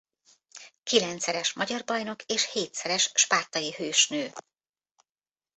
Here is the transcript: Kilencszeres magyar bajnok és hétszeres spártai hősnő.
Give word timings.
Kilencszeres 0.83 1.53
magyar 1.53 1.83
bajnok 1.85 2.21
és 2.23 2.51
hétszeres 2.51 3.11
spártai 3.13 3.71
hősnő. 3.73 4.31